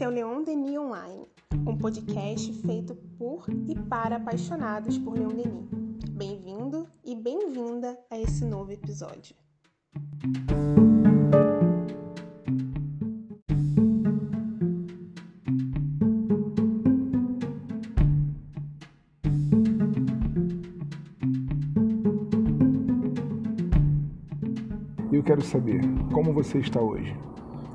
[0.00, 1.26] Esse é o Leon Denis Online,
[1.66, 5.68] um podcast feito por e para apaixonados por Leon Denis.
[6.12, 9.36] Bem-vindo e bem-vinda a esse novo episódio.
[25.12, 27.14] Eu quero saber como você está hoje.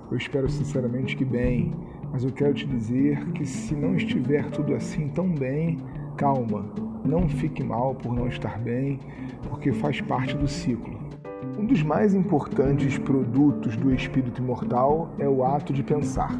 [0.09, 1.71] Eu espero sinceramente que bem,
[2.11, 5.77] mas eu quero te dizer que se não estiver tudo assim tão bem,
[6.15, 6.65] calma,
[7.03, 8.99] não fique mal por não estar bem,
[9.49, 10.97] porque faz parte do ciclo.
[11.57, 16.39] Um dos mais importantes produtos do espírito imortal é o ato de pensar.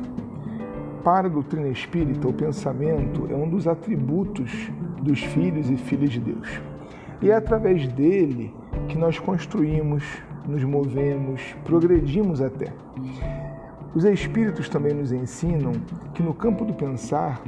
[1.04, 4.72] Para a doutrina espírita, o pensamento é um dos atributos
[5.02, 6.62] dos filhos e filhas de Deus.
[7.22, 8.54] E é através dele
[8.88, 10.04] que nós construímos,
[10.48, 12.74] nos movemos, progredimos até.
[13.96, 15.72] Os Espíritos também nos ensinam
[16.14, 17.42] que no campo do pensar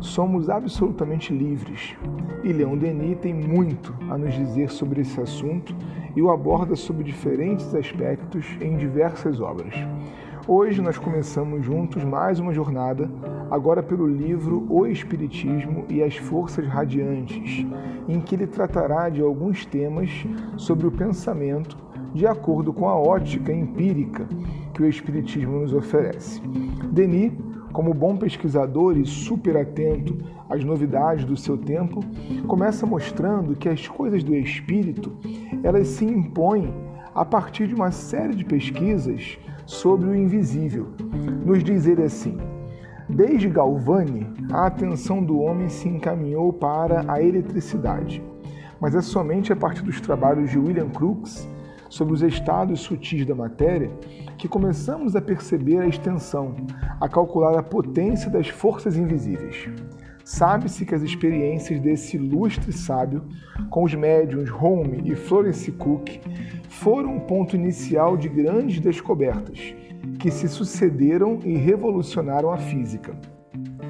[0.00, 1.94] somos absolutamente livres.
[2.42, 5.72] E Leon Denis tem muito a nos dizer sobre esse assunto
[6.16, 9.74] e o aborda sob diferentes aspectos em diversas obras.
[10.48, 13.08] Hoje nós começamos juntos mais uma jornada,
[13.48, 17.64] agora pelo livro O Espiritismo e as Forças Radiantes,
[18.08, 20.10] em que ele tratará de alguns temas
[20.56, 21.76] sobre o pensamento
[22.12, 24.26] de acordo com a ótica empírica
[24.72, 26.40] que o Espiritismo nos oferece.
[26.90, 27.32] Denis,
[27.72, 32.00] como bom pesquisador e super atento às novidades do seu tempo,
[32.46, 35.12] começa mostrando que as coisas do espírito
[35.62, 36.72] elas se impõem
[37.14, 40.88] a partir de uma série de pesquisas sobre o invisível.
[41.44, 42.36] Nos diz ele assim:
[43.08, 48.22] Desde Galvani, a atenção do homem se encaminhou para a eletricidade,
[48.80, 51.48] mas é somente a partir dos trabalhos de William Crookes
[51.92, 53.90] sobre os estados sutis da matéria
[54.38, 56.56] que começamos a perceber a extensão,
[56.98, 59.68] a calcular a potência das forças invisíveis.
[60.24, 63.22] Sabe-se que as experiências desse ilustre sábio,
[63.68, 66.18] com os médiums Home e Florence Cook,
[66.66, 69.74] foram um ponto inicial de grandes descobertas
[70.18, 73.14] que se sucederam e revolucionaram a física.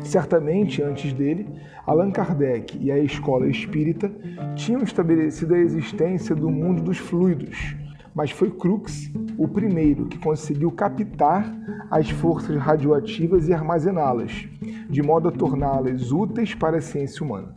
[0.03, 1.47] Certamente, antes dele,
[1.87, 4.11] Allan Kardec e a escola espírita
[4.57, 7.77] tinham estabelecido a existência do mundo dos fluidos,
[8.15, 11.53] mas foi Crookes o primeiro que conseguiu captar
[11.91, 14.47] as forças radioativas e armazená-las,
[14.89, 17.55] de modo a torná-las úteis para a ciência humana.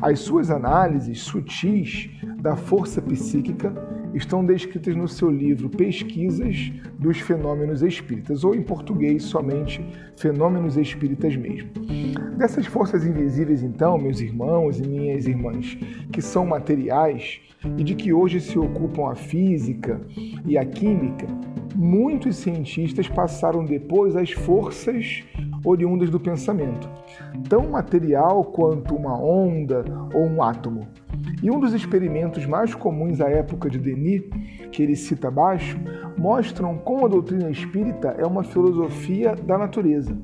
[0.00, 2.10] As suas análises sutis
[2.40, 3.74] da força psíquica
[4.14, 9.84] estão descritas no seu livro Pesquisas dos Fenômenos Espíritas, ou em português somente
[10.16, 11.70] Fenômenos Espíritas mesmo.
[12.36, 15.76] Dessas forças invisíveis, então, meus irmãos e minhas irmãs,
[16.12, 17.40] que são materiais
[17.76, 20.00] e de que hoje se ocupam a física
[20.46, 21.26] e a química,
[21.74, 25.24] muitos cientistas passaram depois às forças
[25.64, 26.88] oriundas do pensamento,
[27.48, 30.86] tão material quanto uma onda ou um átomo.
[31.42, 34.22] E um dos experimentos mais comuns à época de Denis,
[34.72, 35.78] que ele cita abaixo,
[36.16, 40.16] mostram como a doutrina espírita é uma filosofia da natureza.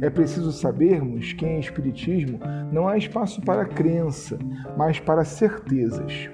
[0.00, 2.38] É preciso sabermos que em Espiritismo
[2.72, 4.38] não há espaço para crença,
[4.76, 6.30] mas para certezas.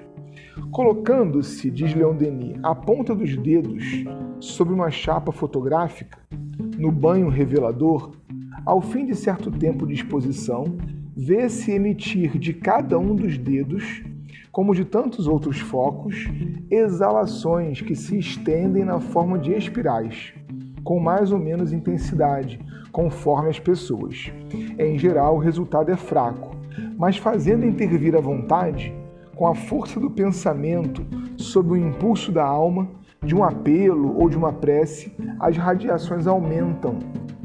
[0.71, 3.84] Colocando-se, diz Leon Denis, a ponta dos dedos
[4.41, 6.19] sobre uma chapa fotográfica,
[6.78, 8.12] no banho revelador,
[8.65, 10.77] ao fim de certo tempo de exposição,
[11.16, 14.03] vê-se emitir de cada um dos dedos,
[14.53, 16.27] como de tantos outros focos,
[16.71, 20.34] exalações que se estendem na forma de espirais,
[20.86, 22.60] com mais ou menos intensidade,
[22.92, 24.32] conforme as pessoas.
[24.78, 26.54] Em geral, o resultado é fraco,
[26.97, 28.94] mas fazendo intervir a vontade,
[29.34, 31.04] com a força do pensamento,
[31.36, 32.88] sob o impulso da alma,
[33.20, 37.00] de um apelo ou de uma prece, as radiações aumentam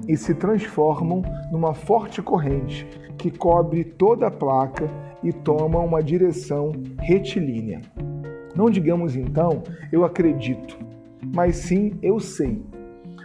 [0.07, 2.87] e se transformam numa forte corrente
[3.17, 4.87] que cobre toda a placa
[5.23, 7.81] e toma uma direção retilínea.
[8.55, 10.77] Não digamos então eu acredito,
[11.33, 12.61] mas sim eu sei.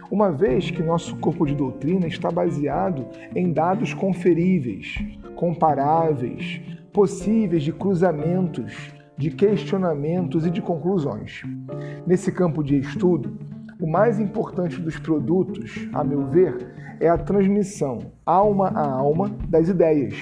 [0.09, 3.05] Uma vez que nosso corpo de doutrina está baseado
[3.35, 4.95] em dados conferíveis,
[5.35, 6.61] comparáveis,
[6.93, 11.41] possíveis de cruzamentos, de questionamentos e de conclusões.
[12.05, 13.37] Nesse campo de estudo,
[13.79, 19.69] o mais importante dos produtos, a meu ver, é a transmissão alma a alma das
[19.69, 20.15] ideias,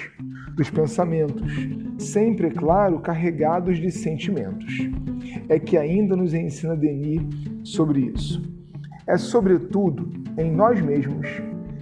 [0.55, 1.53] dos pensamentos,
[1.97, 4.89] sempre, é claro, carregados de sentimentos.
[5.47, 7.21] É que ainda nos ensina Denis
[7.63, 8.41] sobre isso.
[9.07, 11.27] É, sobretudo, em nós mesmos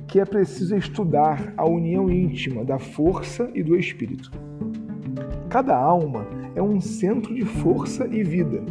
[0.07, 4.31] que é preciso estudar a união íntima da força e do espírito.
[5.49, 8.61] Cada alma é um centro de força e vida,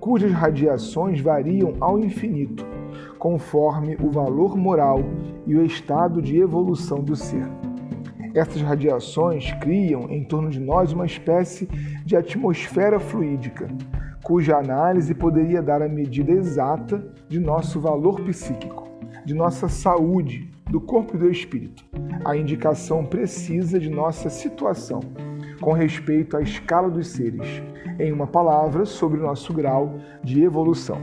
[0.00, 2.64] cujas radiações variam ao infinito
[3.22, 4.98] conforme o valor moral
[5.46, 7.46] e o estado de evolução do ser.
[8.34, 11.68] Essas radiações criam em torno de nós uma espécie
[12.04, 13.68] de atmosfera fluídica,
[14.22, 18.88] cuja análise poderia dar a medida exata de nosso valor psíquico,
[19.24, 21.84] de nossa saúde, do corpo e do espírito,
[22.24, 25.00] a indicação precisa de nossa situação
[25.60, 27.62] com respeito à escala dos seres,
[27.98, 30.98] em uma palavra, sobre o nosso grau de evolução.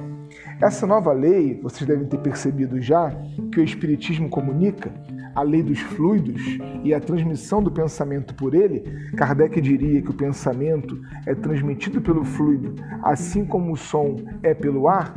[0.62, 3.12] Essa nova lei, vocês devem ter percebido já,
[3.54, 4.92] que o Espiritismo comunica,
[5.36, 6.42] a lei dos fluidos
[6.84, 8.84] e a transmissão do pensamento por ele,
[9.16, 14.88] Kardec diria que o pensamento é transmitido pelo fluido, assim como o som é pelo
[14.88, 15.14] ar,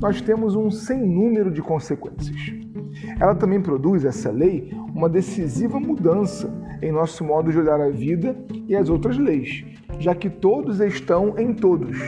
[0.00, 2.52] nós temos um sem número de consequências.
[3.20, 6.52] Ela também produz, essa lei, uma decisiva mudança
[6.82, 8.36] em nosso modo de olhar a vida
[8.68, 9.64] e as outras leis,
[9.98, 11.98] já que todos estão em todos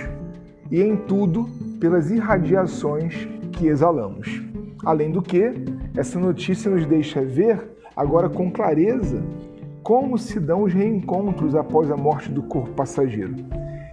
[0.70, 1.48] e em tudo
[1.80, 4.42] pelas irradiações que exalamos.
[4.84, 5.52] Além do que,
[5.98, 9.20] essa notícia nos deixa ver, agora com clareza,
[9.82, 13.34] como se dão os reencontros após a morte do corpo passageiro,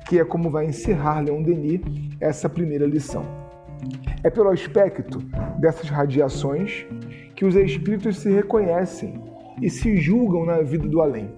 [0.08, 1.82] que é como vai encerrar Leon Denis
[2.22, 3.26] essa primeira lição.
[4.24, 5.18] É pelo aspecto
[5.58, 6.86] dessas radiações
[7.36, 9.20] que os espíritos se reconhecem
[9.60, 11.32] e se julgam na vida do além.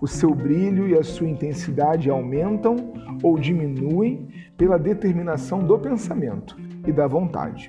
[0.00, 2.76] O seu brilho e a sua intensidade aumentam
[3.22, 6.56] ou diminuem pela determinação do pensamento
[6.86, 7.68] e da vontade.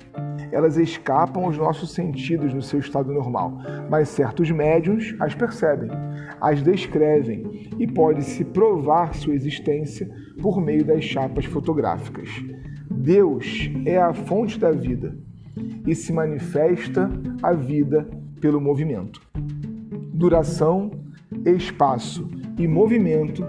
[0.50, 3.58] Elas escapam aos nossos sentidos no seu estado normal,
[3.90, 5.90] mas certos médiums as percebem,
[6.40, 10.08] as descrevem e pode-se provar sua existência
[10.40, 12.30] por meio das chapas fotográficas.
[12.90, 15.14] Deus é a fonte da vida
[15.86, 17.10] e se manifesta
[17.42, 18.08] a vida
[18.40, 19.20] pelo movimento.
[20.14, 21.01] Duração,
[21.44, 22.28] espaço
[22.58, 23.44] e movimento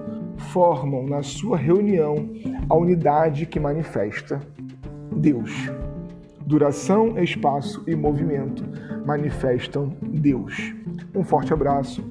[0.52, 2.30] formam na sua reunião
[2.70, 4.40] a unidade que manifesta
[5.12, 5.72] Deus.
[6.46, 8.64] Duração, espaço e movimento
[9.06, 10.74] manifestam Deus.
[11.16, 12.04] Um forte abraço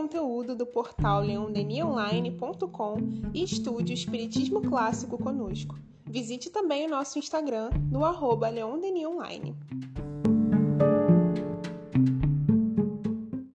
[0.00, 2.96] conteúdo do portal leondenionline.com
[3.34, 5.78] e estude o Espiritismo Clássico conosco.
[6.06, 9.54] Visite também o nosso Instagram no arroba leondenionline.